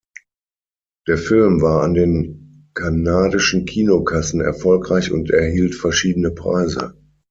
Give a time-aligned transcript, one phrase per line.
[1.07, 6.97] Der Film war an den kanadischen Kinokassen erfolgreich und erhielt verschiedene Preise.